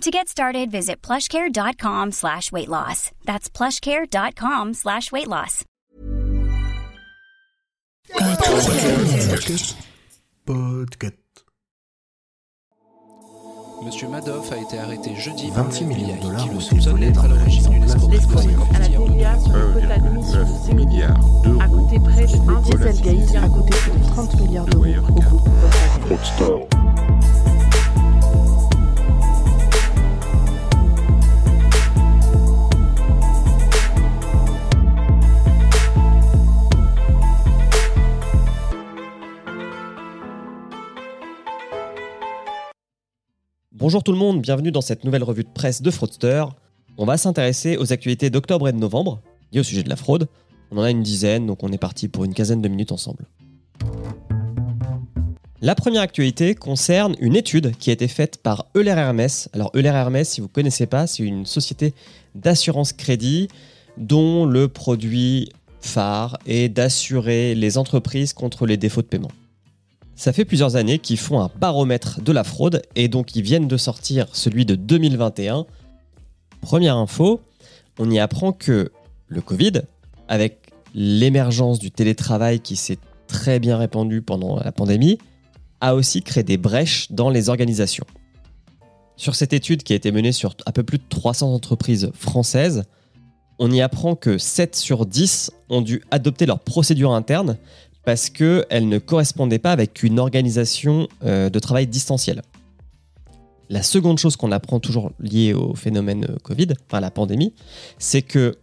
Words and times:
To 0.00 0.10
get 0.10 0.28
started, 0.28 0.70
visit 0.70 1.00
plushcare.com 1.02 2.12
slash 2.12 2.52
weight 2.52 2.68
loss. 2.68 3.10
That's 3.24 3.48
plushcare.com 3.48 4.74
slash 4.74 5.10
weight 5.12 5.28
loss. 5.28 5.64
Podcast. 10.46 11.14
Monsieur 13.82 14.08
Madoff 14.08 14.50
a 14.52 14.56
été 14.58 14.78
arrêté 14.78 15.14
jeudi 15.16 15.50
26 15.50 15.54
par 15.54 15.88
le 15.88 15.94
millions 15.94 16.16
de 16.16 16.22
dollars 16.22 16.48
ont 16.50 16.60
été 16.60 16.78
volés 16.90 17.10
dans 17.10 17.22
à 17.22 17.28
la 17.28 17.34
place 17.36 17.54
de 17.56 17.88
50 17.88 18.74
à 18.74 18.78
la 18.78 18.88
milliards 18.88 19.04
TVA 19.06 19.38
sur 19.40 19.52
d'euros. 19.52 19.68
le 19.74 19.80
quota 19.80 19.98
d'émission 19.98 20.40
de 20.40 20.64
6 20.66 20.74
milliards, 20.74 21.18
d'euros. 21.42 21.60
a 21.60 21.68
coûté 21.68 21.98
près 22.00 22.26
de 22.26 22.32
Le 22.32 22.56
1 22.56 22.60
Dieselgate, 22.62 23.36
a 23.44 23.48
coûté 23.48 23.72
plus 23.78 23.92
de 23.92 24.06
30 24.06 24.40
milliards 24.40 24.64
d'euros 24.66 24.84
au 24.84 25.12
groupe. 25.12 25.48
Bonjour 43.84 44.02
tout 44.02 44.12
le 44.12 44.18
monde, 44.18 44.40
bienvenue 44.40 44.72
dans 44.72 44.80
cette 44.80 45.04
nouvelle 45.04 45.22
revue 45.22 45.44
de 45.44 45.48
presse 45.50 45.82
de 45.82 45.90
Fraudster. 45.90 46.46
On 46.96 47.04
va 47.04 47.18
s'intéresser 47.18 47.76
aux 47.76 47.92
actualités 47.92 48.30
d'octobre 48.30 48.66
et 48.66 48.72
de 48.72 48.78
novembre, 48.78 49.20
liées 49.52 49.60
au 49.60 49.62
sujet 49.62 49.82
de 49.82 49.90
la 49.90 49.96
fraude. 49.96 50.26
On 50.70 50.78
en 50.78 50.82
a 50.84 50.90
une 50.90 51.02
dizaine, 51.02 51.44
donc 51.44 51.62
on 51.62 51.70
est 51.70 51.76
parti 51.76 52.08
pour 52.08 52.24
une 52.24 52.32
quinzaine 52.32 52.62
de 52.62 52.68
minutes 52.68 52.92
ensemble. 52.92 53.26
La 55.60 55.74
première 55.74 56.00
actualité 56.00 56.54
concerne 56.54 57.14
une 57.20 57.36
étude 57.36 57.76
qui 57.76 57.90
a 57.90 57.92
été 57.92 58.08
faite 58.08 58.38
par 58.38 58.64
Euler 58.74 58.92
Hermès. 58.92 59.50
Alors 59.52 59.70
Euler 59.76 59.90
Hermès, 59.90 60.30
si 60.30 60.40
vous 60.40 60.46
ne 60.46 60.52
connaissez 60.52 60.86
pas, 60.86 61.06
c'est 61.06 61.22
une 61.22 61.44
société 61.44 61.92
d'assurance 62.34 62.94
crédit 62.94 63.48
dont 63.98 64.46
le 64.46 64.68
produit 64.68 65.50
phare 65.82 66.38
est 66.46 66.70
d'assurer 66.70 67.54
les 67.54 67.76
entreprises 67.76 68.32
contre 68.32 68.64
les 68.64 68.78
défauts 68.78 69.02
de 69.02 69.08
paiement. 69.08 69.30
Ça 70.16 70.32
fait 70.32 70.44
plusieurs 70.44 70.76
années 70.76 70.98
qu'ils 70.98 71.18
font 71.18 71.40
un 71.40 71.50
baromètre 71.58 72.20
de 72.20 72.32
la 72.32 72.44
fraude 72.44 72.82
et 72.94 73.08
donc 73.08 73.34
ils 73.34 73.42
viennent 73.42 73.66
de 73.66 73.76
sortir 73.76 74.26
celui 74.32 74.64
de 74.64 74.76
2021. 74.76 75.66
Première 76.60 76.96
info, 76.96 77.40
on 77.98 78.10
y 78.10 78.18
apprend 78.18 78.52
que 78.52 78.92
le 79.26 79.40
Covid, 79.40 79.82
avec 80.28 80.58
l'émergence 80.94 81.78
du 81.80 81.90
télétravail 81.90 82.60
qui 82.60 82.76
s'est 82.76 82.98
très 83.26 83.58
bien 83.58 83.76
répandu 83.76 84.22
pendant 84.22 84.60
la 84.60 84.70
pandémie, 84.70 85.18
a 85.80 85.94
aussi 85.94 86.22
créé 86.22 86.44
des 86.44 86.56
brèches 86.56 87.10
dans 87.10 87.30
les 87.30 87.48
organisations. 87.48 88.06
Sur 89.16 89.34
cette 89.34 89.52
étude 89.52 89.82
qui 89.82 89.92
a 89.92 89.96
été 89.96 90.12
menée 90.12 90.32
sur 90.32 90.56
un 90.66 90.72
peu 90.72 90.82
plus 90.82 90.98
de 90.98 91.04
300 91.08 91.52
entreprises 91.52 92.10
françaises, 92.14 92.84
on 93.58 93.70
y 93.70 93.80
apprend 93.80 94.16
que 94.16 94.38
7 94.38 94.74
sur 94.74 95.06
10 95.06 95.52
ont 95.68 95.82
dû 95.82 96.02
adopter 96.10 96.46
leur 96.46 96.60
procédure 96.60 97.12
interne 97.12 97.56
parce 98.04 98.30
qu'elle 98.30 98.88
ne 98.88 98.98
correspondait 98.98 99.58
pas 99.58 99.72
avec 99.72 100.02
une 100.02 100.18
organisation 100.18 101.08
euh, 101.24 101.50
de 101.50 101.58
travail 101.58 101.86
distanciel. 101.86 102.42
La 103.70 103.82
seconde 103.82 104.18
chose 104.18 104.36
qu'on 104.36 104.52
apprend 104.52 104.78
toujours 104.78 105.12
liée 105.18 105.54
au 105.54 105.74
phénomène 105.74 106.26
euh, 106.28 106.36
Covid, 106.42 106.68
enfin 106.86 107.00
la 107.00 107.10
pandémie, 107.10 107.54
c'est 107.98 108.22
que 108.22 108.56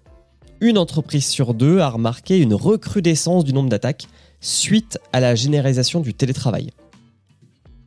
une 0.60 0.78
entreprise 0.78 1.26
sur 1.26 1.56
deux 1.56 1.80
a 1.80 1.90
remarqué 1.90 2.38
une 2.38 2.54
recrudescence 2.54 3.44
du 3.44 3.52
nombre 3.52 3.70
d'attaques 3.70 4.08
suite 4.42 5.00
à 5.12 5.20
la 5.20 5.34
généralisation 5.34 6.02
du 6.02 6.14
télétravail. 6.14 6.70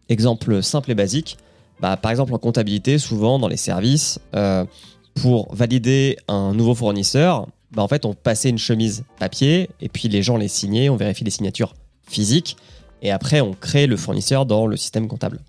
Exemple 0.08 0.60
simple 0.62 0.90
et 0.90 0.94
basique, 0.94 1.38
bah, 1.80 1.96
par 1.96 2.10
exemple 2.10 2.34
en 2.34 2.38
comptabilité, 2.38 2.98
souvent 2.98 3.38
dans 3.38 3.48
les 3.48 3.56
services, 3.56 4.18
euh, 4.34 4.64
pour 5.14 5.54
valider 5.54 6.16
un 6.26 6.52
nouveau 6.52 6.74
fournisseur, 6.74 7.46
bah, 7.74 7.82
en 7.82 7.88
fait, 7.88 8.04
on 8.04 8.14
passait 8.14 8.50
une 8.50 8.58
chemise 8.58 9.04
papier 9.18 9.70
et 9.80 9.88
puis 9.88 10.08
les 10.08 10.22
gens 10.22 10.36
les 10.36 10.48
signaient, 10.48 10.88
on 10.88 10.96
vérifie 10.96 11.24
les 11.24 11.30
signatures 11.30 11.74
physiques 12.08 12.56
et 13.02 13.10
après 13.10 13.40
on 13.40 13.52
crée 13.52 13.86
le 13.86 13.96
fournisseur 13.96 14.46
dans 14.46 14.66
le 14.66 14.76
système 14.76 15.08
comptable. 15.08 15.40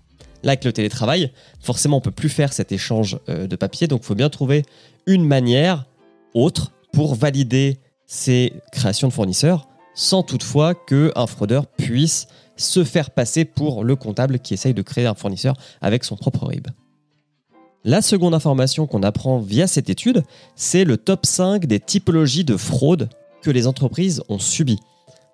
Là, 0.42 0.52
avec 0.52 0.64
le 0.64 0.72
télétravail, 0.72 1.32
forcément, 1.60 1.96
on 1.96 2.00
peut 2.00 2.10
plus 2.10 2.28
faire 2.28 2.52
cet 2.52 2.70
échange 2.72 3.18
euh, 3.28 3.46
de 3.46 3.56
papier, 3.56 3.86
donc 3.86 4.02
il 4.02 4.06
faut 4.06 4.14
bien 4.14 4.28
trouver 4.28 4.64
une 5.06 5.24
manière 5.24 5.86
autre 6.34 6.72
pour 6.92 7.14
valider 7.14 7.78
ces 8.06 8.52
créations 8.72 9.08
de 9.08 9.12
fournisseurs, 9.12 9.68
sans 9.94 10.22
toutefois 10.22 10.74
qu'un 10.74 11.26
fraudeur 11.26 11.66
puisse 11.66 12.28
se 12.56 12.84
faire 12.84 13.10
passer 13.10 13.44
pour 13.44 13.84
le 13.84 13.96
comptable 13.96 14.38
qui 14.38 14.54
essaye 14.54 14.74
de 14.74 14.82
créer 14.82 15.06
un 15.06 15.14
fournisseur 15.14 15.56
avec 15.80 16.04
son 16.04 16.16
propre 16.16 16.46
RIB. 16.46 16.68
La 17.86 18.02
seconde 18.02 18.34
information 18.34 18.88
qu'on 18.88 19.04
apprend 19.04 19.38
via 19.38 19.68
cette 19.68 19.88
étude, 19.88 20.24
c'est 20.56 20.82
le 20.82 20.96
top 20.96 21.24
5 21.24 21.66
des 21.66 21.78
typologies 21.78 22.42
de 22.42 22.56
fraude 22.56 23.08
que 23.42 23.50
les 23.52 23.68
entreprises 23.68 24.24
ont 24.28 24.40
subies. 24.40 24.80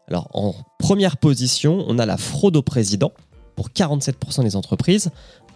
Alors 0.07 0.29
en 0.35 0.55
première 0.79 1.17
position, 1.17 1.83
on 1.89 1.99
a 1.99 2.05
la 2.05 2.19
fraude 2.19 2.57
au 2.57 2.63
président 2.63 3.13
pour 3.57 3.71
47% 3.71 4.43
des 4.43 4.55
entreprises. 4.55 5.09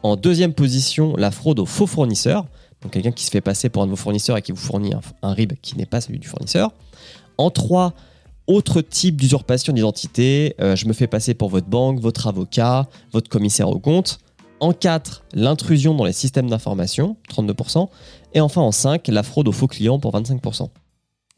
En 0.02 0.16
deuxième 0.16 0.54
position, 0.54 1.14
la 1.16 1.30
fraude 1.30 1.58
aux 1.58 1.66
faux 1.66 1.86
fournisseurs, 1.86 2.46
donc 2.80 2.92
quelqu'un 2.92 3.12
qui 3.12 3.26
se 3.26 3.30
fait 3.30 3.42
passer 3.42 3.68
pour 3.68 3.82
un 3.82 3.86
de 3.86 3.90
vos 3.90 3.96
fournisseurs 3.96 4.38
et 4.38 4.42
qui 4.42 4.52
vous 4.52 4.56
fournit 4.56 4.94
un, 5.22 5.32
RIB 5.34 5.52
qui 5.60 5.76
n'est 5.76 5.84
pas 5.84 6.00
celui 6.00 6.18
du 6.18 6.28
fournisseur. 6.28 6.72
En 7.36 7.50
3, 7.50 7.92
autre 8.46 8.80
type 8.80 9.20
d'usurpation 9.20 9.74
d'identité, 9.74 10.54
euh, 10.62 10.74
je 10.76 10.86
me 10.86 10.94
fais 10.94 11.08
passer 11.08 11.34
pour 11.34 11.50
votre 11.50 11.66
banque, 11.66 12.00
votre 12.00 12.26
avocat, 12.26 12.88
votre 13.12 13.28
commissaire 13.28 13.68
au 13.68 13.80
compte. 13.80 14.18
En 14.58 14.72
4, 14.72 15.24
l'intrusion 15.34 15.94
dans 15.94 16.04
les 16.04 16.12
systèmes 16.12 16.48
d'information, 16.48 17.16
32%. 17.30 17.88
Et 18.32 18.40
enfin 18.40 18.62
en 18.62 18.72
5, 18.72 19.06
la 19.08 19.22
fraude 19.22 19.48
aux 19.48 19.52
faux 19.52 19.66
clients 19.66 19.98
pour 19.98 20.14
25%. 20.14 20.68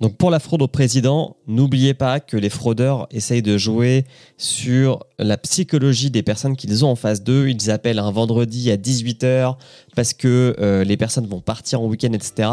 Donc 0.00 0.16
pour 0.16 0.30
la 0.30 0.38
fraude 0.38 0.62
au 0.62 0.68
président, 0.68 1.36
n'oubliez 1.48 1.92
pas 1.92 2.20
que 2.20 2.36
les 2.36 2.50
fraudeurs 2.50 3.08
essayent 3.10 3.42
de 3.42 3.58
jouer 3.58 4.04
sur 4.36 5.00
la 5.18 5.36
psychologie 5.36 6.10
des 6.12 6.22
personnes 6.22 6.54
qu'ils 6.54 6.84
ont 6.84 6.90
en 6.90 6.94
face 6.94 7.24
d'eux. 7.24 7.48
Ils 7.48 7.72
appellent 7.72 7.98
un 7.98 8.12
vendredi 8.12 8.70
à 8.70 8.76
18h 8.76 9.56
parce 9.96 10.14
que 10.14 10.54
euh, 10.60 10.84
les 10.84 10.96
personnes 10.96 11.26
vont 11.26 11.40
partir 11.40 11.80
en 11.80 11.86
week-end, 11.86 12.12
etc. 12.12 12.48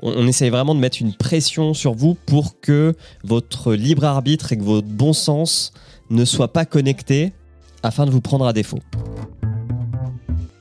On, 0.00 0.12
on 0.12 0.26
essaye 0.26 0.48
vraiment 0.48 0.74
de 0.74 0.80
mettre 0.80 1.02
une 1.02 1.12
pression 1.12 1.74
sur 1.74 1.92
vous 1.92 2.14
pour 2.14 2.60
que 2.60 2.94
votre 3.24 3.74
libre 3.74 4.04
arbitre 4.04 4.54
et 4.54 4.56
que 4.56 4.64
votre 4.64 4.88
bon 4.88 5.12
sens 5.12 5.74
ne 6.08 6.24
soient 6.24 6.54
pas 6.54 6.64
connectés 6.64 7.34
afin 7.82 8.06
de 8.06 8.10
vous 8.10 8.22
prendre 8.22 8.46
à 8.46 8.54
défaut. 8.54 8.80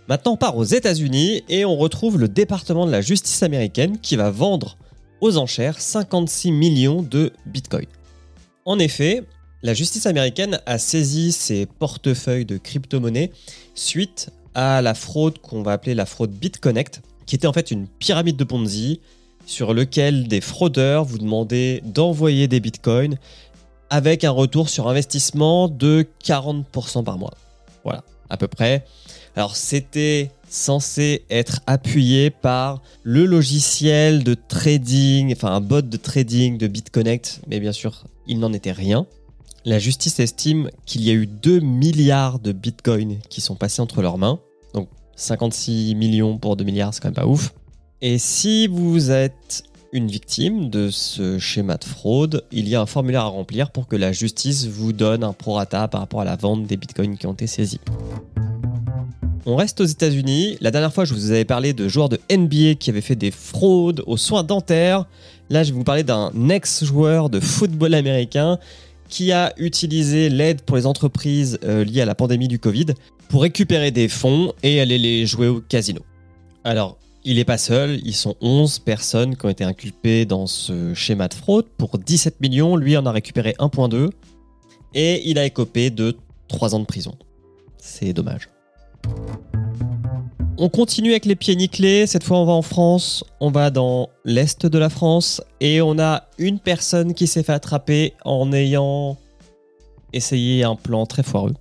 Maintenant, 0.07 0.33
on 0.33 0.37
part 0.37 0.55
aux 0.57 0.63
États-Unis 0.63 1.43
et 1.49 1.65
on 1.65 1.75
retrouve 1.75 2.19
le 2.19 2.27
département 2.27 2.85
de 2.85 2.91
la 2.91 3.01
justice 3.01 3.41
américaine 3.41 3.97
qui 3.99 4.15
va 4.15 4.29
vendre 4.29 4.77
aux 5.19 5.37
enchères 5.37 5.81
56 5.81 6.51
millions 6.51 7.01
de 7.01 7.31
bitcoins. 7.47 7.87
En 8.65 8.77
effet, 8.77 9.23
la 9.63 9.73
justice 9.73 10.05
américaine 10.05 10.59
a 10.67 10.77
saisi 10.77 11.31
ses 11.31 11.65
portefeuilles 11.65 12.45
de 12.45 12.57
crypto-monnaies 12.57 13.31
suite 13.73 14.29
à 14.53 14.83
la 14.83 14.93
fraude 14.93 15.39
qu'on 15.39 15.63
va 15.63 15.71
appeler 15.71 15.95
la 15.95 16.05
fraude 16.05 16.31
BitConnect, 16.31 17.01
qui 17.25 17.35
était 17.35 17.47
en 17.47 17.53
fait 17.53 17.71
une 17.71 17.87
pyramide 17.87 18.37
de 18.37 18.43
Ponzi 18.43 18.99
sur 19.47 19.73
lequel 19.73 20.27
des 20.27 20.41
fraudeurs 20.41 21.03
vous 21.03 21.17
demandaient 21.17 21.81
d'envoyer 21.83 22.47
des 22.47 22.59
bitcoins 22.59 23.17
avec 23.89 24.23
un 24.23 24.31
retour 24.31 24.69
sur 24.69 24.87
investissement 24.87 25.67
de 25.67 26.05
40% 26.23 27.03
par 27.03 27.17
mois. 27.17 27.33
Voilà, 27.83 28.03
à 28.29 28.37
peu 28.37 28.47
près. 28.47 28.85
Alors 29.35 29.55
c'était 29.57 30.31
censé 30.49 31.25
être 31.29 31.59
appuyé 31.67 32.29
par 32.29 32.81
le 33.03 33.25
logiciel 33.25 34.23
de 34.23 34.33
trading, 34.33 35.33
enfin 35.33 35.49
un 35.49 35.61
bot 35.61 35.81
de 35.81 35.97
trading 35.97 36.57
de 36.57 36.67
BitConnect, 36.67 37.41
mais 37.47 37.59
bien 37.59 37.73
sûr, 37.73 38.05
il 38.27 38.39
n'en 38.39 38.53
était 38.53 38.71
rien. 38.71 39.05
La 39.65 39.79
justice 39.79 40.19
estime 40.19 40.69
qu'il 40.85 41.03
y 41.03 41.09
a 41.09 41.13
eu 41.13 41.27
2 41.27 41.59
milliards 41.59 42.39
de 42.39 42.51
bitcoins 42.51 43.17
qui 43.29 43.41
sont 43.41 43.55
passés 43.55 43.81
entre 43.81 44.01
leurs 44.01 44.17
mains. 44.17 44.39
Donc 44.73 44.87
56 45.15 45.95
millions 45.95 46.37
pour 46.37 46.55
2 46.55 46.63
milliards, 46.63 46.93
c'est 46.93 47.01
quand 47.01 47.09
même 47.09 47.15
pas 47.15 47.27
ouf. 47.27 47.53
Et 48.01 48.17
si 48.17 48.67
vous 48.67 49.11
êtes 49.11 49.63
une 49.91 50.07
victime 50.07 50.69
de 50.69 50.89
ce 50.89 51.39
schéma 51.39 51.77
de 51.77 51.85
fraude, 51.85 52.45
il 52.51 52.69
y 52.69 52.75
a 52.75 52.81
un 52.81 52.85
formulaire 52.85 53.21
à 53.21 53.27
remplir 53.27 53.71
pour 53.71 53.87
que 53.87 53.95
la 53.95 54.11
justice 54.11 54.67
vous 54.67 54.93
donne 54.93 55.23
un 55.23 55.33
prorata 55.33 55.87
par 55.87 56.01
rapport 56.01 56.21
à 56.21 56.25
la 56.25 56.35
vente 56.35 56.67
des 56.67 56.77
bitcoins 56.77 57.17
qui 57.17 57.27
ont 57.27 57.33
été 57.33 57.47
saisis. 57.47 57.79
On 59.47 59.55
reste 59.55 59.79
aux 59.79 59.85
États-Unis. 59.85 60.57
La 60.59 60.71
dernière 60.71 60.91
fois, 60.91 61.05
je 61.05 61.13
vous 61.13 61.29
avais 61.29 61.45
parlé 61.45 61.73
de 61.73 61.87
joueurs 61.87 62.09
de 62.09 62.19
NBA 62.31 62.75
qui 62.79 62.89
avaient 62.89 63.01
fait 63.01 63.15
des 63.15 63.29
fraudes 63.29 64.03
aux 64.07 64.17
soins 64.17 64.43
dentaires. 64.43 65.05
Là, 65.51 65.63
je 65.63 65.71
vais 65.71 65.77
vous 65.77 65.83
parler 65.83 66.03
d'un 66.03 66.31
ex-joueur 66.49 67.29
de 67.29 67.39
football 67.39 67.93
américain 67.93 68.57
qui 69.07 69.31
a 69.31 69.53
utilisé 69.57 70.29
l'aide 70.29 70.63
pour 70.63 70.77
les 70.77 70.87
entreprises 70.87 71.59
euh, 71.63 71.83
liées 71.83 72.01
à 72.01 72.05
la 72.05 72.15
pandémie 72.15 72.47
du 72.47 72.57
Covid 72.57 72.87
pour 73.29 73.43
récupérer 73.43 73.91
des 73.91 74.07
fonds 74.07 74.51
et 74.63 74.81
aller 74.81 74.97
les 74.97 75.27
jouer 75.27 75.47
au 75.47 75.61
casino. 75.61 76.01
Alors, 76.63 76.97
il 77.23 77.35
n'est 77.35 77.45
pas 77.45 77.59
seul, 77.59 77.99
ils 78.03 78.15
sont 78.15 78.35
11 78.41 78.79
personnes 78.79 79.35
qui 79.35 79.45
ont 79.45 79.49
été 79.49 79.63
inculpées 79.63 80.25
dans 80.25 80.47
ce 80.47 80.95
schéma 80.95 81.27
de 81.27 81.35
fraude 81.35 81.65
pour 81.77 81.99
17 81.99 82.41
millions. 82.41 82.75
Lui 82.77 82.97
en 82.97 83.05
a 83.05 83.11
récupéré 83.11 83.53
1,2 83.59 84.09
et 84.95 85.29
il 85.29 85.37
a 85.37 85.45
écopé 85.45 85.91
de 85.91 86.17
3 86.47 86.73
ans 86.73 86.79
de 86.79 86.85
prison. 86.85 87.15
C'est 87.77 88.13
dommage. 88.13 88.49
On 90.57 90.69
continue 90.69 91.11
avec 91.11 91.25
les 91.25 91.35
pieds 91.35 91.55
nickelés. 91.55 92.07
Cette 92.07 92.23
fois, 92.23 92.39
on 92.39 92.45
va 92.45 92.53
en 92.53 92.61
France. 92.61 93.25
On 93.41 93.51
va 93.51 93.71
dans 93.71 94.09
l'est 94.23 94.65
de 94.65 94.77
la 94.77 94.89
France. 94.89 95.41
Et 95.59 95.81
on 95.81 95.99
a 95.99 96.23
une 96.37 96.59
personne 96.59 97.13
qui 97.13 97.27
s'est 97.27 97.43
fait 97.43 97.53
attraper 97.53 98.13
en 98.23 98.53
ayant 98.53 99.17
essayé 100.13 100.63
un 100.63 100.75
plan 100.75 101.05
très 101.05 101.23
foireux. 101.23 101.53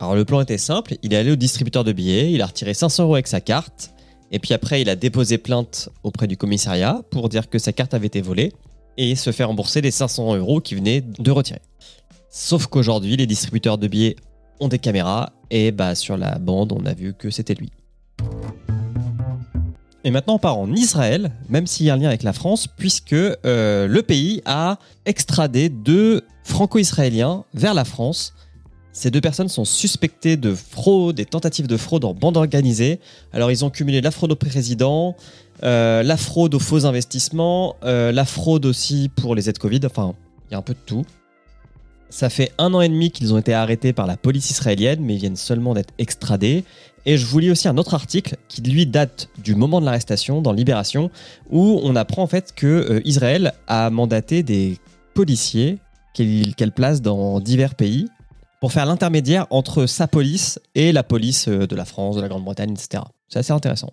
Alors, 0.00 0.14
le 0.14 0.24
plan 0.24 0.40
était 0.40 0.58
simple. 0.58 0.94
Il 1.02 1.12
est 1.12 1.16
allé 1.16 1.32
au 1.32 1.36
distributeur 1.36 1.84
de 1.84 1.92
billets. 1.92 2.32
Il 2.32 2.40
a 2.40 2.46
retiré 2.46 2.72
500 2.72 3.04
euros 3.04 3.14
avec 3.14 3.26
sa 3.26 3.42
carte. 3.42 3.92
Et 4.30 4.38
puis 4.38 4.54
après, 4.54 4.80
il 4.80 4.88
a 4.88 4.96
déposé 4.96 5.36
plainte 5.36 5.90
auprès 6.02 6.26
du 6.26 6.36
commissariat 6.36 7.02
pour 7.10 7.28
dire 7.28 7.50
que 7.50 7.58
sa 7.58 7.72
carte 7.72 7.94
avait 7.94 8.06
été 8.06 8.20
volée 8.20 8.52
et 8.96 9.16
se 9.16 9.32
faire 9.32 9.48
rembourser 9.48 9.80
les 9.80 9.90
500 9.90 10.36
euros 10.36 10.60
qu'il 10.60 10.78
venait 10.78 11.02
de 11.02 11.30
retirer. 11.30 11.60
Sauf 12.30 12.66
qu'aujourd'hui, 12.66 13.16
les 13.16 13.26
distributeurs 13.26 13.78
de 13.78 13.86
billets 13.86 14.16
ont 14.60 14.68
des 14.68 14.78
caméras 14.78 15.32
et 15.50 15.72
bah, 15.72 15.94
sur 15.94 16.16
la 16.16 16.38
bande, 16.38 16.72
on 16.72 16.84
a 16.86 16.94
vu 16.94 17.14
que 17.14 17.30
c'était 17.30 17.54
lui. 17.54 17.70
Et 20.04 20.10
maintenant, 20.10 20.34
on 20.34 20.38
part 20.38 20.58
en 20.58 20.72
Israël, 20.72 21.32
même 21.48 21.66
s'il 21.66 21.86
y 21.86 21.90
a 21.90 21.94
un 21.94 21.96
lien 21.96 22.08
avec 22.08 22.22
la 22.22 22.32
France, 22.32 22.66
puisque 22.66 23.12
euh, 23.12 23.86
le 23.86 24.02
pays 24.02 24.42
a 24.44 24.78
extradé 25.06 25.68
deux 25.68 26.22
franco-israéliens 26.44 27.44
vers 27.52 27.74
la 27.74 27.84
France. 27.84 28.32
Ces 28.92 29.10
deux 29.10 29.20
personnes 29.20 29.48
sont 29.48 29.64
suspectées 29.64 30.36
de 30.36 30.54
fraude 30.54 31.20
et 31.20 31.24
tentatives 31.24 31.66
de 31.66 31.76
fraude 31.76 32.04
en 32.04 32.14
bande 32.14 32.36
organisée. 32.36 33.00
Alors, 33.32 33.50
ils 33.50 33.64
ont 33.64 33.70
cumulé 33.70 34.00
la 34.00 34.10
fraude 34.10 34.32
au 34.32 34.36
président, 34.36 35.14
euh, 35.62 36.02
la 36.02 36.16
fraude 36.16 36.54
aux 36.54 36.58
faux 36.60 36.86
investissements, 36.86 37.76
euh, 37.84 38.12
la 38.12 38.24
fraude 38.24 38.66
aussi 38.66 39.10
pour 39.14 39.34
les 39.34 39.48
aides 39.48 39.58
Covid. 39.58 39.80
Enfin, 39.84 40.14
il 40.48 40.52
y 40.52 40.54
a 40.54 40.58
un 40.58 40.62
peu 40.62 40.74
de 40.74 40.80
tout. 40.86 41.04
Ça 42.10 42.30
fait 42.30 42.52
un 42.58 42.72
an 42.74 42.80
et 42.80 42.88
demi 42.88 43.10
qu'ils 43.10 43.34
ont 43.34 43.38
été 43.38 43.52
arrêtés 43.52 43.92
par 43.92 44.06
la 44.06 44.16
police 44.16 44.50
israélienne, 44.50 45.00
mais 45.00 45.14
ils 45.14 45.20
viennent 45.20 45.36
seulement 45.36 45.74
d'être 45.74 45.92
extradés. 45.98 46.64
Et 47.04 47.16
je 47.16 47.26
vous 47.26 47.38
lis 47.38 47.50
aussi 47.50 47.68
un 47.68 47.76
autre 47.76 47.94
article 47.94 48.36
qui 48.48 48.62
lui 48.62 48.86
date 48.86 49.28
du 49.38 49.54
moment 49.54 49.80
de 49.80 49.86
l'arrestation 49.86 50.40
dans 50.40 50.52
Libération, 50.52 51.10
où 51.50 51.80
on 51.82 51.96
apprend 51.96 52.22
en 52.22 52.26
fait 52.26 52.54
que 52.54 52.66
euh, 52.66 53.00
Israël 53.04 53.52
a 53.66 53.90
mandaté 53.90 54.42
des 54.42 54.78
policiers 55.14 55.78
qu'elle 56.14 56.72
place 56.72 57.00
dans 57.00 57.40
divers 57.40 57.74
pays 57.74 58.08
pour 58.60 58.72
faire 58.72 58.86
l'intermédiaire 58.86 59.46
entre 59.50 59.86
sa 59.86 60.08
police 60.08 60.58
et 60.74 60.92
la 60.92 61.02
police 61.02 61.48
euh, 61.48 61.66
de 61.66 61.76
la 61.76 61.84
France, 61.84 62.16
de 62.16 62.20
la 62.20 62.28
Grande-Bretagne, 62.28 62.72
etc. 62.72 63.04
C'est 63.28 63.38
assez 63.38 63.52
intéressant. 63.52 63.90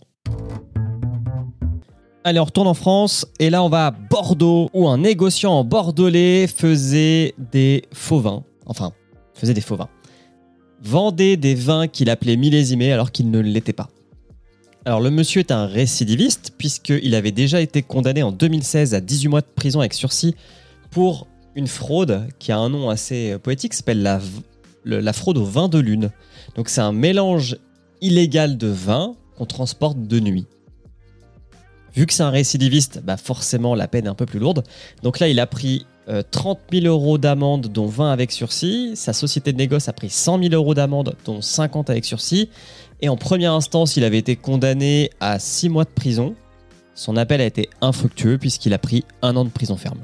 Allez, 2.27 2.39
on 2.39 2.45
retourne 2.45 2.67
en 2.67 2.73
France 2.73 3.27
et 3.39 3.49
là 3.51 3.63
on 3.63 3.69
va 3.69 3.85
à 3.85 3.91
Bordeaux 3.91 4.69
où 4.73 4.87
un 4.87 4.97
négociant 4.97 5.53
en 5.53 5.63
bordelais 5.63 6.47
faisait 6.47 7.35
des 7.37 7.83
faux 7.93 8.19
vins. 8.19 8.43
Enfin, 8.65 8.91
faisait 9.35 9.53
des 9.53 9.61
faux 9.61 9.75
vins 9.75 9.89
vendait 10.81 11.37
des 11.37 11.55
vins 11.55 11.87
qu'il 11.87 12.09
appelait 12.09 12.37
millésimés 12.37 12.91
alors 12.91 13.11
qu'ils 13.11 13.31
ne 13.31 13.39
l'étaient 13.39 13.73
pas. 13.73 13.89
Alors 14.85 15.01
le 15.01 15.09
monsieur 15.09 15.39
est 15.39 15.51
un 15.51 15.65
récidiviste 15.65 16.53
puisqu'il 16.57 17.15
avait 17.15 17.31
déjà 17.31 17.59
été 17.59 17.81
condamné 17.81 18.23
en 18.23 18.31
2016 18.31 18.93
à 18.93 19.01
18 19.01 19.27
mois 19.27 19.41
de 19.41 19.47
prison 19.47 19.79
avec 19.79 19.93
sursis 19.93 20.35
pour 20.91 21.27
une 21.55 21.67
fraude 21.67 22.27
qui 22.39 22.51
a 22.51 22.57
un 22.57 22.69
nom 22.69 22.89
assez 22.89 23.37
poétique, 23.39 23.73
s'appelle 23.73 24.03
la, 24.03 24.19
la 24.83 25.13
fraude 25.13 25.37
au 25.37 25.45
vin 25.45 25.67
de 25.67 25.79
lune. 25.79 26.11
Donc 26.55 26.69
c'est 26.69 26.81
un 26.81 26.91
mélange 26.91 27.57
illégal 28.01 28.57
de 28.57 28.67
vin 28.67 29.15
qu'on 29.37 29.45
transporte 29.45 29.99
de 29.99 30.19
nuit. 30.19 30.45
Vu 31.95 32.05
que 32.05 32.13
c'est 32.13 32.23
un 32.23 32.29
récidiviste, 32.29 33.01
bah 33.03 33.15
forcément 33.15 33.73
la 33.73 33.87
peine 33.87 34.05
est 34.05 34.09
un 34.09 34.15
peu 34.15 34.25
plus 34.25 34.39
lourde. 34.39 34.63
Donc 35.01 35.19
là, 35.19 35.29
il 35.29 35.39
a 35.39 35.47
pris 35.47 35.85
30 36.31 36.59
euh, 36.73 36.81
000 36.81 36.93
euros 36.93 37.17
d'amende, 37.17 37.67
dont 37.67 37.87
20 37.87 38.11
avec 38.11 38.31
sursis. 38.31 38.91
Sa 38.95 39.13
société 39.13 39.53
de 39.53 39.57
négoce 39.57 39.87
a 39.87 39.93
pris 39.93 40.09
100 40.09 40.43
000 40.43 40.53
euros 40.53 40.73
d'amende, 40.73 41.15
dont 41.25 41.41
50 41.41 41.89
avec 41.89 42.03
sursis. 42.03 42.49
Et 43.01 43.07
en 43.07 43.15
première 43.15 43.53
instance, 43.53 43.95
il 43.95 44.03
avait 44.03 44.17
été 44.17 44.35
condamné 44.35 45.09
à 45.21 45.39
6 45.39 45.69
mois 45.69 45.85
de 45.85 45.89
prison. 45.89 46.35
Son 46.95 47.15
appel 47.15 47.39
a 47.39 47.45
été 47.45 47.69
infructueux 47.81 48.37
puisqu'il 48.37 48.73
a 48.73 48.77
pris 48.77 49.05
un 49.21 49.35
an 49.37 49.45
de 49.45 49.49
prison 49.49 49.77
ferme. 49.77 49.99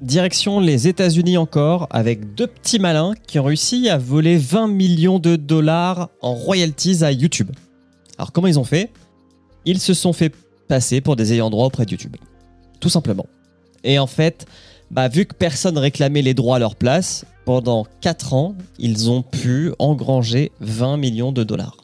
Direction 0.00 0.58
les 0.58 0.88
États-Unis 0.88 1.38
encore, 1.38 1.86
avec 1.90 2.34
deux 2.34 2.48
petits 2.48 2.80
malins 2.80 3.14
qui 3.26 3.38
ont 3.38 3.44
réussi 3.44 3.88
à 3.88 3.98
voler 3.98 4.36
20 4.36 4.66
millions 4.68 5.20
de 5.20 5.36
dollars 5.36 6.10
en 6.20 6.34
royalties 6.34 7.04
à 7.04 7.12
YouTube. 7.12 7.50
Alors 8.18 8.32
comment 8.32 8.46
ils 8.46 8.58
ont 8.58 8.64
fait? 8.64 8.90
Ils 9.64 9.78
se 9.78 9.94
sont 9.94 10.12
fait 10.12 10.34
passer 10.68 11.00
pour 11.00 11.16
des 11.16 11.32
ayants 11.32 11.50
droit 11.50 11.66
auprès 11.66 11.84
de 11.86 11.90
YouTube 11.90 12.16
tout 12.82 12.90
simplement. 12.90 13.26
Et 13.84 13.98
en 13.98 14.06
fait, 14.06 14.44
bah, 14.90 15.08
vu 15.08 15.24
que 15.24 15.34
personne 15.34 15.78
réclamait 15.78 16.20
les 16.20 16.34
droits 16.34 16.56
à 16.56 16.58
leur 16.58 16.76
place, 16.76 17.24
pendant 17.46 17.86
4 18.02 18.34
ans, 18.34 18.54
ils 18.78 19.08
ont 19.08 19.22
pu 19.22 19.72
engranger 19.78 20.52
20 20.60 20.98
millions 20.98 21.32
de 21.32 21.44
dollars. 21.44 21.78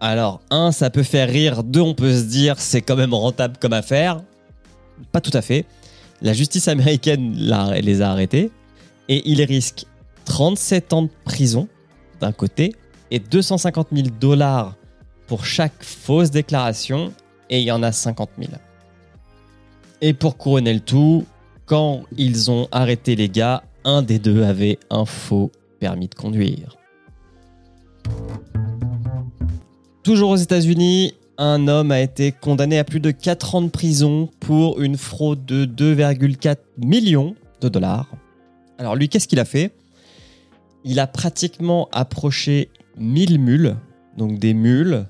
Alors, 0.00 0.40
un, 0.50 0.72
ça 0.72 0.90
peut 0.90 1.04
faire 1.04 1.28
rire, 1.28 1.62
deux, 1.62 1.80
on 1.80 1.94
peut 1.94 2.12
se 2.12 2.24
dire 2.24 2.58
c'est 2.58 2.82
quand 2.82 2.96
même 2.96 3.14
rentable 3.14 3.56
comme 3.58 3.72
affaire. 3.72 4.20
Pas 5.12 5.20
tout 5.20 5.30
à 5.32 5.42
fait. 5.42 5.64
La 6.20 6.32
justice 6.32 6.68
américaine 6.68 7.34
les 7.80 8.02
a 8.02 8.10
arrêtés 8.10 8.50
et 9.08 9.22
ils 9.30 9.42
risquent 9.42 9.86
37 10.24 10.92
ans 10.92 11.02
de 11.02 11.10
prison 11.24 11.68
d'un 12.20 12.32
côté 12.32 12.74
et 13.12 13.18
250 13.18 13.88
000 13.92 14.08
dollars 14.18 14.74
pour 15.26 15.44
chaque 15.44 15.84
fausse 15.84 16.30
déclaration 16.30 17.12
et 17.50 17.60
il 17.60 17.64
y 17.64 17.70
en 17.70 17.82
a 17.82 17.92
50 17.92 18.30
000. 18.38 18.52
Et 20.00 20.14
pour 20.14 20.38
couronner 20.38 20.72
le 20.72 20.80
tout, 20.80 21.26
quand 21.66 22.04
ils 22.16 22.50
ont 22.50 22.68
arrêté 22.72 23.14
les 23.14 23.28
gars, 23.28 23.64
un 23.84 24.00
des 24.00 24.18
deux 24.18 24.42
avait 24.42 24.78
un 24.88 25.04
faux 25.04 25.52
permis 25.78 26.08
de 26.08 26.14
conduire. 26.14 26.78
Toujours 30.02 30.30
aux 30.30 30.36
États-Unis, 30.36 31.14
un 31.36 31.68
homme 31.68 31.90
a 31.90 32.00
été 32.00 32.32
condamné 32.32 32.78
à 32.78 32.84
plus 32.84 33.00
de 33.00 33.10
4 33.10 33.56
ans 33.56 33.62
de 33.62 33.68
prison 33.68 34.30
pour 34.40 34.80
une 34.80 34.96
fraude 34.96 35.44
de 35.44 35.66
2,4 35.66 36.56
millions 36.78 37.34
de 37.60 37.68
dollars. 37.68 38.08
Alors 38.78 38.96
lui, 38.96 39.10
qu'est-ce 39.10 39.28
qu'il 39.28 39.38
a 39.38 39.44
fait? 39.44 39.70
Il 40.84 40.98
a 40.98 41.06
pratiquement 41.06 41.88
approché 41.92 42.70
1000 42.96 43.38
mules. 43.38 43.76
Donc 44.16 44.38
des 44.38 44.54
mules, 44.54 45.06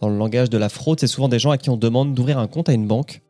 dans 0.00 0.08
le 0.08 0.16
langage 0.16 0.50
de 0.50 0.58
la 0.58 0.68
fraude, 0.68 1.00
c'est 1.00 1.06
souvent 1.06 1.28
des 1.28 1.38
gens 1.38 1.50
à 1.50 1.58
qui 1.58 1.70
on 1.70 1.76
demande 1.76 2.14
d'ouvrir 2.14 2.38
un 2.38 2.46
compte 2.46 2.68
à 2.68 2.72
une 2.72 2.86
banque 2.86 3.22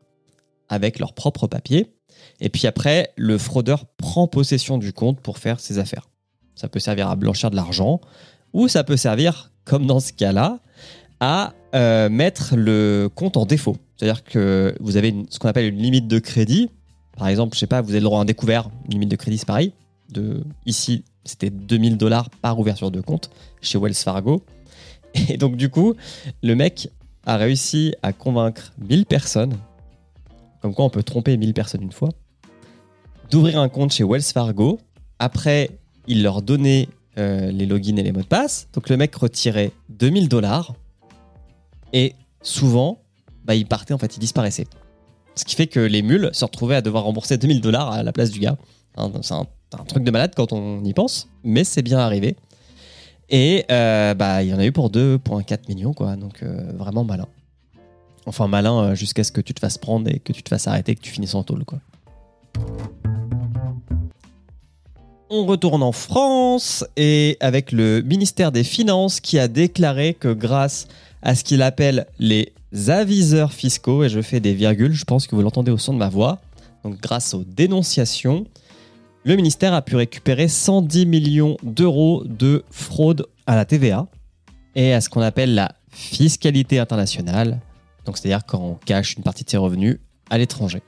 avec 0.69 0.99
leurs 0.99 1.13
propres 1.13 1.47
papiers. 1.47 1.93
Et 2.39 2.49
puis 2.49 2.67
après, 2.67 3.11
le 3.15 3.37
fraudeur 3.37 3.85
prend 3.97 4.27
possession 4.27 4.77
du 4.77 4.93
compte 4.93 5.19
pour 5.21 5.37
faire 5.37 5.59
ses 5.59 5.79
affaires. 5.79 6.09
Ça 6.55 6.67
peut 6.67 6.79
servir 6.79 7.09
à 7.09 7.15
blanchir 7.15 7.51
de 7.51 7.55
l'argent 7.55 8.01
ou 8.53 8.67
ça 8.67 8.83
peut 8.83 8.97
servir, 8.97 9.51
comme 9.65 9.85
dans 9.85 9.99
ce 9.99 10.13
cas-là, 10.13 10.59
à 11.19 11.53
euh, 11.75 12.09
mettre 12.09 12.55
le 12.55 13.09
compte 13.13 13.37
en 13.37 13.45
défaut. 13.45 13.77
C'est-à-dire 13.95 14.23
que 14.23 14.75
vous 14.79 14.97
avez 14.97 15.13
ce 15.29 15.39
qu'on 15.39 15.49
appelle 15.49 15.65
une 15.65 15.81
limite 15.81 16.07
de 16.07 16.19
crédit. 16.19 16.69
Par 17.17 17.27
exemple, 17.27 17.55
je 17.55 17.59
sais 17.59 17.67
pas, 17.67 17.81
vous 17.81 17.89
avez 17.89 17.99
le 17.99 18.05
droit 18.05 18.19
à 18.19 18.21
un 18.21 18.25
découvert. 18.25 18.69
Une 18.85 18.93
limite 18.93 19.09
de 19.09 19.15
crédit, 19.15 19.37
c'est 19.37 19.47
pareil. 19.47 19.73
De, 20.09 20.43
ici, 20.65 21.03
c'était 21.27 21.49
2000 21.49 21.97
dollars 21.97 22.29
par 22.29 22.59
ouverture 22.59 22.91
de 22.91 23.01
compte 23.01 23.29
chez 23.61 23.77
Wells 23.77 23.93
Fargo. 23.93 24.43
Et 25.29 25.37
donc, 25.37 25.55
du 25.55 25.69
coup, 25.69 25.95
le 26.43 26.55
mec 26.55 26.89
a 27.25 27.37
réussi 27.37 27.93
à 28.01 28.13
convaincre 28.13 28.73
1000 28.79 29.05
personnes 29.05 29.57
comme 30.61 30.73
quoi 30.73 30.85
on 30.85 30.89
peut 30.89 31.03
tromper 31.03 31.37
1000 31.37 31.53
personnes 31.53 31.83
une 31.83 31.91
fois, 31.91 32.09
d'ouvrir 33.29 33.59
un 33.59 33.69
compte 33.69 33.91
chez 33.91 34.03
Wells 34.03 34.21
Fargo. 34.21 34.79
Après, 35.19 35.71
il 36.07 36.23
leur 36.23 36.41
donnait 36.41 36.87
euh, 37.17 37.51
les 37.51 37.65
logins 37.65 37.97
et 37.97 38.03
les 38.03 38.11
mots 38.11 38.21
de 38.21 38.25
passe. 38.25 38.67
Donc 38.73 38.89
le 38.89 38.97
mec 38.97 39.15
retirait 39.15 39.71
2000 39.89 40.29
dollars 40.29 40.75
et 41.93 42.15
souvent, 42.41 42.99
bah, 43.45 43.55
il 43.55 43.65
partait, 43.65 43.93
en 43.93 43.97
fait, 43.97 44.15
il 44.15 44.19
disparaissait. 44.19 44.67
Ce 45.35 45.45
qui 45.45 45.55
fait 45.55 45.67
que 45.67 45.79
les 45.79 46.01
mules 46.01 46.29
se 46.33 46.43
retrouvaient 46.45 46.75
à 46.75 46.81
devoir 46.81 47.03
rembourser 47.03 47.37
2000 47.37 47.61
dollars 47.61 47.91
à 47.91 48.03
la 48.03 48.11
place 48.11 48.31
du 48.31 48.39
gars. 48.39 48.57
Hein, 48.97 49.11
c'est 49.21 49.33
un, 49.33 49.45
truc 49.87 50.03
de 50.03 50.11
malade 50.11 50.33
quand 50.35 50.53
on 50.53 50.83
y 50.83 50.93
pense, 50.93 51.27
mais 51.43 51.63
c'est 51.63 51.81
bien 51.81 51.99
arrivé. 51.99 52.35
Et 53.29 53.65
euh, 53.71 54.13
bah, 54.13 54.43
il 54.43 54.49
y 54.49 54.53
en 54.53 54.59
a 54.59 54.65
eu 54.65 54.71
pour 54.71 54.89
2,4 54.89 55.67
millions, 55.67 55.93
quoi. 55.93 56.15
Donc 56.15 56.43
euh, 56.43 56.71
vraiment 56.77 57.03
malin. 57.03 57.27
Enfin, 58.25 58.47
malin 58.47 58.83
euh, 58.83 58.95
jusqu'à 58.95 59.23
ce 59.23 59.31
que 59.31 59.41
tu 59.41 59.53
te 59.53 59.59
fasses 59.59 59.77
prendre 59.77 60.09
et 60.09 60.19
que 60.19 60.33
tu 60.33 60.43
te 60.43 60.49
fasses 60.49 60.67
arrêter 60.67 60.95
que 60.95 61.01
tu 61.01 61.11
finisses 61.11 61.35
en 61.35 61.43
tôle, 61.43 61.65
quoi. 61.65 61.79
On 65.29 65.45
retourne 65.45 65.83
en 65.83 65.91
France 65.91 66.85
et 66.95 67.35
avec 67.41 67.73
le 67.73 68.01
ministère 68.01 68.53
des 68.53 68.63
Finances 68.63 69.19
qui 69.19 69.37
a 69.39 69.49
déclaré 69.49 70.13
que 70.13 70.31
grâce 70.31 70.87
à 71.21 71.35
ce 71.35 71.43
qu'il 71.43 71.61
appelle 71.61 72.07
les 72.17 72.53
aviseurs 72.87 73.51
fiscaux, 73.51 74.05
et 74.05 74.09
je 74.09 74.21
fais 74.21 74.39
des 74.39 74.53
virgules, 74.53 74.93
je 74.93 75.03
pense 75.03 75.27
que 75.27 75.35
vous 75.35 75.41
l'entendez 75.41 75.71
au 75.71 75.77
son 75.77 75.93
de 75.93 75.97
ma 75.97 76.07
voix. 76.07 76.39
Donc 76.85 77.01
grâce 77.01 77.33
aux 77.33 77.43
dénonciations, 77.43 78.45
le 79.27 79.35
ministère 79.35 79.73
a 79.73 79.81
pu 79.81 79.97
récupérer 79.97 80.47
110 80.47 81.05
millions 81.05 81.57
d'euros 81.61 82.23
de 82.23 82.63
fraude 82.71 83.27
à 83.45 83.57
la 83.57 83.65
TVA 83.65 84.07
et 84.73 84.93
à 84.93 85.01
ce 85.01 85.09
qu'on 85.09 85.19
appelle 85.19 85.53
la 85.53 85.73
fiscalité 85.89 86.79
internationale, 86.79 87.59
donc 88.05 88.17
c'est-à-dire 88.17 88.45
quand 88.45 88.61
on 88.61 88.75
cache 88.75 89.17
une 89.17 89.23
partie 89.23 89.43
de 89.43 89.49
ses 89.49 89.57
revenus 89.57 89.99
à 90.29 90.37
l'étranger. 90.37 90.81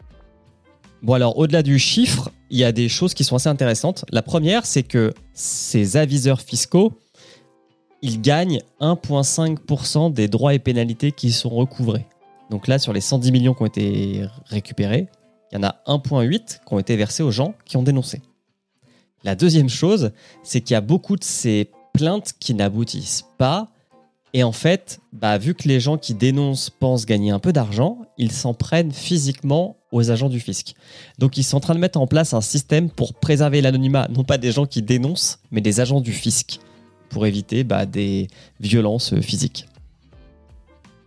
Bon 1.03 1.15
alors 1.15 1.37
au-delà 1.37 1.63
du 1.63 1.79
chiffre, 1.79 2.31
il 2.49 2.57
y 2.57 2.63
a 2.63 2.71
des 2.71 2.87
choses 2.87 3.13
qui 3.13 3.25
sont 3.25 3.35
assez 3.35 3.49
intéressantes. 3.49 4.05
La 4.09 4.21
première, 4.21 4.65
c'est 4.65 4.83
que 4.83 5.13
ces 5.33 5.97
aviseurs 5.97 6.39
fiscaux, 6.39 6.93
ils 8.01 8.21
gagnent 8.21 8.61
1,5% 8.79 10.13
des 10.13 10.29
droits 10.29 10.53
et 10.53 10.59
pénalités 10.59 11.11
qui 11.11 11.33
sont 11.33 11.49
recouvrés. 11.49 12.05
Donc 12.49 12.67
là, 12.69 12.79
sur 12.79 12.93
les 12.93 13.01
110 13.01 13.33
millions 13.33 13.53
qui 13.53 13.63
ont 13.63 13.67
été 13.67 14.23
récupérés, 14.45 15.09
il 15.51 15.55
y 15.55 15.57
en 15.57 15.63
a 15.63 15.75
1,8 15.87 16.59
qui 16.65 16.73
ont 16.73 16.79
été 16.79 16.95
versés 16.95 17.21
aux 17.21 17.31
gens 17.31 17.53
qui 17.65 17.75
ont 17.75 17.83
dénoncé. 17.83 18.21
La 19.23 19.35
deuxième 19.35 19.69
chose, 19.69 20.11
c'est 20.43 20.61
qu'il 20.61 20.73
y 20.73 20.77
a 20.77 20.81
beaucoup 20.81 21.15
de 21.15 21.23
ces 21.23 21.69
plaintes 21.93 22.33
qui 22.39 22.53
n'aboutissent 22.53 23.25
pas. 23.37 23.69
Et 24.33 24.43
en 24.43 24.51
fait, 24.51 24.99
bah, 25.11 25.37
vu 25.37 25.55
que 25.55 25.67
les 25.67 25.79
gens 25.79 25.97
qui 25.97 26.13
dénoncent 26.13 26.69
pensent 26.69 27.05
gagner 27.05 27.31
un 27.31 27.39
peu 27.39 27.51
d'argent, 27.51 27.99
ils 28.17 28.31
s'en 28.31 28.53
prennent 28.53 28.91
physiquement 28.91 29.77
aux 29.91 30.11
agents 30.11 30.29
du 30.29 30.39
fisc. 30.39 30.75
Donc 31.17 31.37
ils 31.37 31.43
sont 31.43 31.57
en 31.57 31.61
train 31.61 31.73
de 31.73 31.79
mettre 31.79 31.99
en 31.99 32.07
place 32.07 32.33
un 32.33 32.41
système 32.41 32.89
pour 32.89 33.15
préserver 33.15 33.61
l'anonymat, 33.61 34.07
non 34.09 34.23
pas 34.23 34.37
des 34.37 34.51
gens 34.51 34.67
qui 34.67 34.83
dénoncent, 34.83 35.39
mais 35.51 35.61
des 35.61 35.79
agents 35.79 35.99
du 35.99 36.13
fisc, 36.13 36.59
pour 37.09 37.25
éviter 37.25 37.63
bah, 37.63 37.87
des 37.87 38.27
violences 38.59 39.19
physiques. 39.19 39.65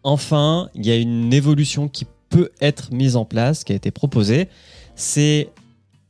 Enfin, 0.02 0.68
il 0.74 0.84
y 0.84 0.90
a 0.90 0.96
une 0.96 1.32
évolution 1.32 1.88
qui 1.88 2.06
peut 2.28 2.50
être 2.60 2.92
mise 2.92 3.14
en 3.14 3.24
place, 3.24 3.62
qui 3.62 3.72
a 3.72 3.76
été 3.76 3.92
proposée, 3.92 4.48
c'est 4.96 5.50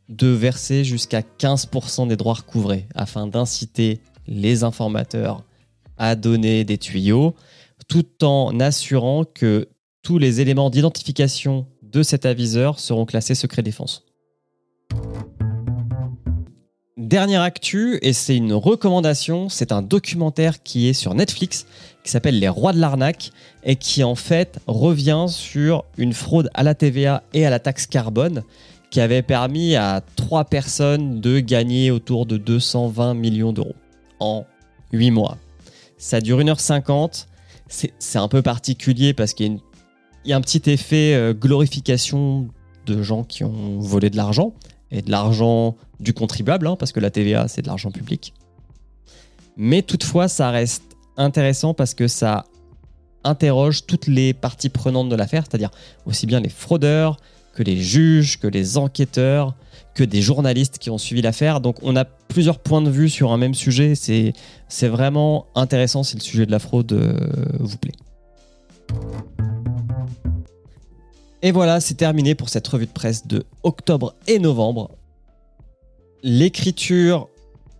de 0.08 0.28
verser 0.28 0.84
jusqu'à 0.84 1.20
15% 1.20 2.08
des 2.08 2.16
droits 2.16 2.34
recouvrés 2.34 2.86
afin 2.94 3.26
d'inciter 3.26 4.00
les 4.26 4.64
informateurs 4.64 5.44
à 5.96 6.16
donner 6.16 6.64
des 6.64 6.78
tuyaux, 6.78 7.34
tout 7.88 8.24
en 8.24 8.58
assurant 8.60 9.24
que 9.24 9.68
tous 10.02 10.18
les 10.18 10.40
éléments 10.40 10.70
d'identification 10.70 11.66
de 11.82 12.02
cet 12.02 12.26
aviseur 12.26 12.80
seront 12.80 13.06
classés 13.06 13.34
secret 13.34 13.62
défense. 13.62 14.04
Dernière 16.96 17.42
actu, 17.42 17.98
et 18.00 18.12
c'est 18.12 18.36
une 18.36 18.54
recommandation, 18.54 19.48
c'est 19.48 19.72
un 19.72 19.82
documentaire 19.82 20.62
qui 20.62 20.88
est 20.88 20.92
sur 20.92 21.14
Netflix, 21.14 21.66
qui 22.04 22.10
s'appelle 22.10 22.38
Les 22.38 22.48
Rois 22.48 22.72
de 22.72 22.78
l'arnaque, 22.78 23.32
et 23.64 23.76
qui 23.76 24.02
en 24.02 24.14
fait 24.14 24.58
revient 24.66 25.26
sur 25.28 25.84
une 25.98 26.14
fraude 26.14 26.48
à 26.54 26.62
la 26.62 26.74
TVA 26.74 27.22
et 27.34 27.44
à 27.44 27.50
la 27.50 27.58
taxe 27.58 27.86
carbone, 27.86 28.44
qui 28.92 29.00
avait 29.00 29.22
permis 29.22 29.74
à 29.74 30.02
trois 30.16 30.44
personnes 30.44 31.20
de 31.20 31.40
gagner 31.40 31.90
autour 31.90 32.26
de 32.26 32.36
220 32.36 33.14
millions 33.14 33.54
d'euros 33.54 33.74
en 34.20 34.44
8 34.92 35.10
mois. 35.10 35.38
Ça 35.96 36.20
dure 36.20 36.38
1h50. 36.38 37.26
C'est 37.68 38.18
un 38.18 38.28
peu 38.28 38.42
particulier 38.42 39.14
parce 39.14 39.32
qu'il 39.32 39.60
y, 40.26 40.32
a 40.34 40.36
un 40.36 40.42
petit 40.42 40.70
effet 40.70 41.14
euh, 41.14 41.32
glorification 41.32 42.48
de 42.84 43.02
gens 43.02 43.24
qui 43.24 43.44
ont 43.44 43.80
volé 43.80 44.10
de 44.10 44.16
l'argent 44.18 44.52
et 44.90 45.00
de 45.00 45.10
l'argent 45.10 45.74
du 45.98 46.12
contribuable, 46.12 46.66
hein, 46.66 46.76
parce 46.78 46.92
que 46.92 47.00
la 47.00 47.10
TVA, 47.10 47.48
c'est 47.48 47.62
de 47.62 47.68
l'argent 47.68 47.90
public. 47.90 48.34
Mais 49.56 49.80
toutefois, 49.80 50.28
ça 50.28 50.50
reste 50.50 50.82
intéressant 51.16 51.72
parce 51.72 51.94
que 51.94 52.08
ça 52.08 52.44
interroge 53.24 53.86
toutes 53.86 54.06
les 54.06 54.34
parties 54.34 54.68
prenantes 54.68 55.08
de 55.08 55.16
l'affaire, 55.16 55.44
c'est-à-dire 55.48 55.70
aussi 56.04 56.26
bien 56.26 56.40
les 56.40 56.50
fraudeurs, 56.50 57.16
que 57.52 57.62
les 57.62 57.76
juges, 57.76 58.38
que 58.38 58.46
les 58.46 58.78
enquêteurs, 58.78 59.54
que 59.94 60.04
des 60.04 60.22
journalistes 60.22 60.78
qui 60.78 60.90
ont 60.90 60.98
suivi 60.98 61.22
l'affaire. 61.22 61.60
Donc 61.60 61.76
on 61.82 61.96
a 61.96 62.04
plusieurs 62.04 62.58
points 62.58 62.82
de 62.82 62.90
vue 62.90 63.08
sur 63.08 63.32
un 63.32 63.36
même 63.36 63.54
sujet. 63.54 63.94
C'est, 63.94 64.32
vraiment 64.88 65.46
intéressant 65.54 66.02
si 66.02 66.16
le 66.16 66.22
sujet 66.22 66.46
de 66.46 66.50
la 66.50 66.58
fraude 66.58 66.92
euh, 66.92 67.14
vous 67.60 67.76
plaît. 67.76 67.92
Et 71.42 71.50
voilà, 71.50 71.80
c'est 71.80 71.94
terminé 71.94 72.34
pour 72.34 72.48
cette 72.48 72.66
revue 72.68 72.86
de 72.86 72.92
presse 72.92 73.26
de 73.26 73.44
octobre 73.64 74.14
et 74.28 74.38
novembre. 74.38 74.90
L'écriture 76.22 77.28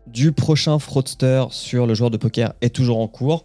du 0.08 0.32
prochain 0.32 0.78
fraudster 0.80 1.44
sur 1.50 1.86
le 1.86 1.94
joueur 1.94 2.10
de 2.10 2.16
poker 2.16 2.54
est 2.60 2.74
toujours 2.74 2.98
en 2.98 3.06
cours. 3.06 3.44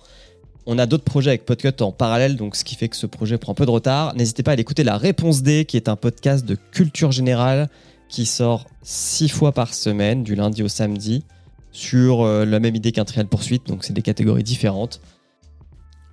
On 0.70 0.78
a 0.80 0.86
d'autres 0.86 1.06
projets 1.06 1.30
avec 1.30 1.46
Podcut 1.46 1.82
en 1.82 1.94
parallèle, 1.94 2.36
donc 2.36 2.58
ce 2.58 2.66
qui 2.66 2.76
fait 2.76 2.90
que 2.90 2.98
ce 2.98 3.06
projet 3.06 3.38
prend 3.38 3.54
un 3.54 3.56
peu 3.56 3.66
de 3.66 3.72
retard. 3.72 4.14
N'hésitez 4.16 4.44
pas 4.44 4.52
à 4.52 4.56
écouter 4.56 4.84
La 4.84 4.98
Réponse 4.98 5.42
D, 5.42 5.64
qui 5.64 5.78
est 5.78 5.88
un 5.88 5.96
podcast 5.96 6.46
de 6.46 6.56
culture 6.56 7.14
générale 7.14 7.70
qui 8.10 8.26
sort 8.26 8.66
six 8.84 9.30
fois 9.30 9.54
par 9.54 9.74
semaine, 9.74 10.24
du 10.24 10.36
lundi 10.36 10.64
au 10.64 10.68
samedi, 10.68 11.24
sur 11.72 12.22
euh, 12.22 12.44
la 12.44 12.60
même 12.60 12.76
idée 12.76 12.92
qu'un 12.92 13.06
trial 13.06 13.28
poursuite, 13.28 13.66
donc 13.66 13.86
c'est 13.86 13.94
des 13.94 14.02
catégories 14.02 14.44
différentes. 14.44 15.00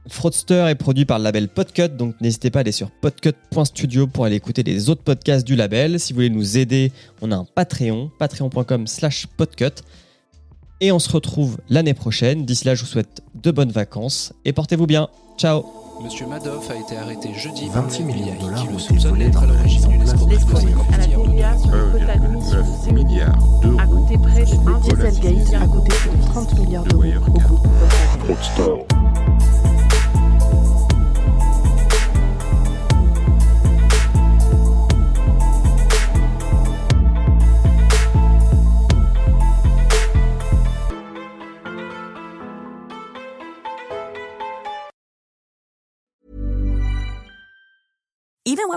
Fraudster 0.06 0.66
est 0.68 0.76
produit 0.76 1.04
par 1.04 1.18
le 1.18 1.24
label 1.24 1.48
Podcut, 1.48 1.88
donc 1.88 2.20
n'hésitez 2.20 2.50
pas 2.50 2.60
à 2.60 2.60
aller 2.60 2.72
sur 2.72 2.92
podcut.studio 2.92 4.06
pour 4.06 4.24
aller 4.24 4.36
écouter 4.36 4.62
les 4.62 4.88
autres 4.88 5.02
podcasts 5.02 5.44
du 5.44 5.56
label. 5.56 5.98
Si 5.98 6.12
vous 6.12 6.18
voulez 6.18 6.30
nous 6.30 6.58
aider, 6.58 6.92
on 7.22 7.32
a 7.32 7.36
un 7.36 7.44
Patreon, 7.44 8.08
patreon.com 8.20 8.86
slash 8.86 9.26
podcut. 9.26 9.82
Et 10.80 10.92
on 10.92 10.98
se 10.98 11.10
retrouve 11.10 11.58
l'année 11.68 11.94
prochaine. 11.94 12.44
D'ici 12.44 12.64
là, 12.66 12.74
je 12.74 12.82
vous 12.82 12.88
souhaite 12.88 13.22
de 13.34 13.50
bonnes 13.50 13.70
vacances 13.70 14.32
et 14.44 14.52
portez-vous 14.52 14.86
bien. 14.86 15.08
Ciao. 15.38 15.64
Monsieur 16.02 16.26
Madoff 16.26 16.68
a 16.70 16.76
été 16.76 16.96
arrêté 16.96 17.32
jeudi 17.34 17.68
26 17.72 18.02
millions 18.02 18.34
de 18.34 18.40
dollars 18.40 18.62
qui 18.62 18.66
le 18.66 18.74
ont 18.74 18.78
été 18.78 18.88
soupçonne 18.88 19.10
volés 19.12 19.24
d'être 19.26 19.38
à 19.38 19.46
dans 19.46 19.52
la 19.52 19.58
l'origine 19.58 19.88
d'une 19.88 20.02
escroquerie 20.02 20.34
L'escroquerie 20.34 20.72
à 20.92 22.06
la 22.06 22.16
d'émission 22.16 22.50
de 22.50 22.56
9 22.56 22.92
milliards 22.92 23.60
d'euros 23.62 23.78
coûté 23.86 24.18
près 24.18 24.44
de 24.44 24.50
de 24.50 24.80
Dieselgate 24.80 25.62
a 25.62 25.66
coûté 25.66 25.94
plus 25.94 26.10
de 26.10 26.24
30 26.24 26.58
milliards 26.58 26.84
d'euros. 26.84 27.04
Au 27.04 27.38
groupe 27.38 27.66
Volkswagen. 28.26 28.93